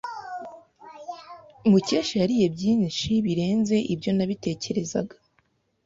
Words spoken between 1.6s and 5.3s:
Mukesha yariye byinshi birenze ibyo nabitekerezaga.